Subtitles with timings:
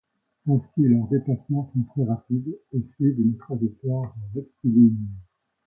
[0.49, 5.09] Ainsi leurs déplacements sont très rapides, et suivent une trajectoire rectiligne.